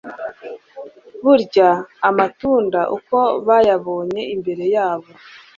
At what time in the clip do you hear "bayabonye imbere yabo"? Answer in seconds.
3.47-5.09